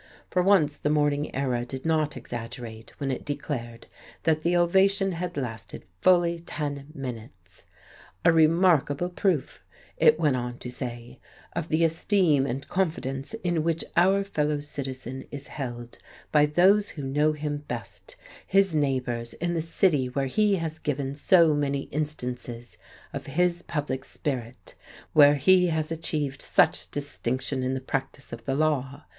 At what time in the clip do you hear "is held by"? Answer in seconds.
15.29-16.47